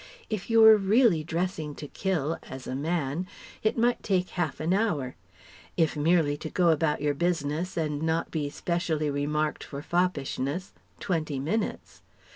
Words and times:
If 0.31 0.49
you 0.49 0.61
were 0.61 0.77
really 0.77 1.23
dressing 1.23 1.75
to 1.75 1.87
kill 1.87 2.39
(as 2.49 2.65
a 2.65 2.73
man) 2.73 3.27
it 3.61 3.77
might 3.77 4.01
take 4.01 4.29
half 4.29 4.59
an 4.59 4.73
hour; 4.73 5.15
if 5.77 5.95
merely 5.95 6.35
to 6.37 6.49
go 6.49 6.69
about 6.69 7.01
your 7.03 7.13
business 7.13 7.77
and 7.77 8.01
not 8.01 8.31
be 8.31 8.49
specially 8.49 9.11
remarked 9.11 9.63
for 9.63 9.83
foppishness, 9.83 10.73
twenty 10.99 11.37
minutes. 11.37 12.01